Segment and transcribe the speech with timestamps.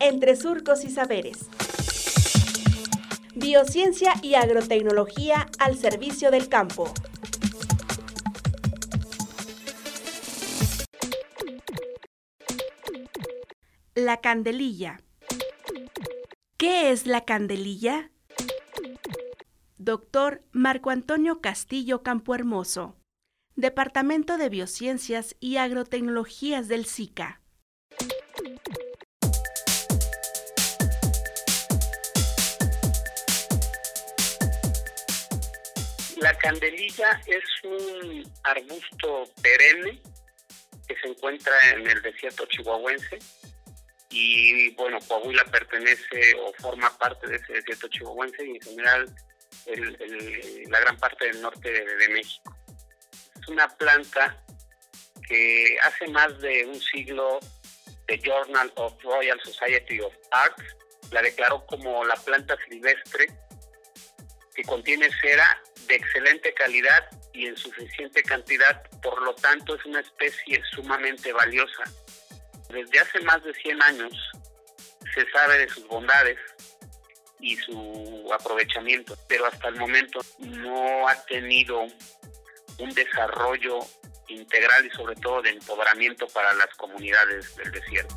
[0.00, 1.48] entre surcos y saberes.
[3.34, 6.92] Biociencia y agrotecnología al servicio del campo.
[13.94, 15.00] La candelilla.
[16.56, 18.10] ¿Qué es la candelilla?
[19.78, 22.96] Doctor Marco Antonio Castillo Campohermoso,
[23.54, 27.40] Departamento de Biociencias y Agrotecnologías del SICA.
[36.16, 40.00] La candelilla es un arbusto perenne
[40.88, 43.18] que se encuentra en el desierto chihuahuense
[44.10, 49.14] y bueno, Coahuila pertenece o forma parte de ese desierto chihuahuense y en general
[50.70, 52.56] la gran parte del norte de, México.
[53.40, 54.42] Es una planta
[55.28, 57.40] que hace más de un siglo
[58.06, 60.64] The Journal of Royal Society of Arts
[61.10, 63.26] la declaró como la planta silvestre
[64.54, 70.00] que contiene cera de excelente calidad y en suficiente cantidad, por lo tanto es una
[70.00, 71.84] especie sumamente valiosa.
[72.70, 74.12] Desde hace más de 100 años
[75.14, 76.38] se sabe de sus bondades
[77.40, 81.82] y su aprovechamiento, pero hasta el momento no ha tenido
[82.78, 83.78] un desarrollo
[84.28, 88.16] integral y sobre todo de empoderamiento para las comunidades del desierto.